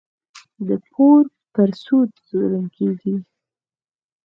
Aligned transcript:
د 0.67 0.69
پور 0.89 1.21
پر 1.53 1.69
سود 1.83 2.09
ظلم 2.29 2.65
کېږي. 2.75 3.15